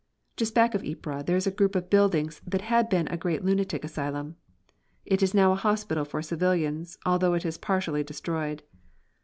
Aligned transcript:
Just 0.35 0.55
back 0.55 0.73
of 0.73 0.83
Ypres 0.83 1.25
there 1.25 1.37
is 1.37 1.45
a 1.45 1.51
group 1.51 1.75
of 1.75 1.91
buildings 1.91 2.41
that 2.47 2.61
had 2.61 2.89
been 2.89 3.07
a 3.09 3.17
great 3.17 3.45
lunatic 3.45 3.83
asylum. 3.85 4.35
It 5.05 5.21
is 5.21 5.35
now 5.35 5.51
a 5.51 5.55
hospital 5.55 6.05
for 6.05 6.23
civilians, 6.23 6.97
although 7.05 7.35
it 7.35 7.45
is 7.45 7.59
partially 7.59 8.03
destroyed. 8.03 8.63